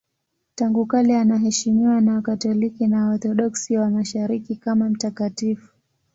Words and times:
Tangu 0.55 0.85
kale 0.85 1.17
anaheshimiwa 1.17 2.01
na 2.01 2.13
Wakatoliki 2.15 2.87
na 2.87 3.05
Waorthodoksi 3.05 3.77
wa 3.77 3.89
Mashariki 3.89 4.55
kama 4.55 4.89
mtakatifu. 4.89 5.75